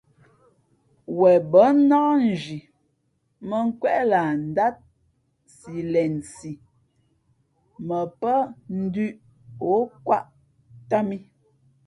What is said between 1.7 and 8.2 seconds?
nnák nzhi mᾱnkwéʼ lah ndát si lensi mα